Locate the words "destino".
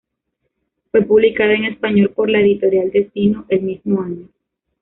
2.89-3.45